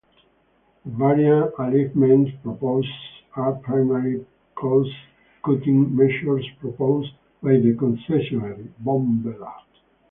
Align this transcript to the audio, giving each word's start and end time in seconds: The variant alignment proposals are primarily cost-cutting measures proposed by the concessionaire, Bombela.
The 0.83 0.89
variant 0.93 1.53
alignment 1.59 2.41
proposals 2.41 2.89
are 3.35 3.53
primarily 3.53 4.25
cost-cutting 4.55 5.95
measures 5.95 6.43
proposed 6.59 7.11
by 7.43 7.51
the 7.59 7.75
concessionaire, 7.75 8.67
Bombela. 8.83 9.53